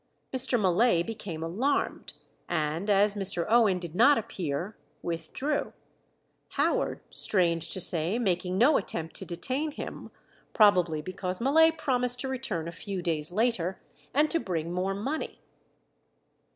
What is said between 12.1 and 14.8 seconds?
to return a few days later, and to bring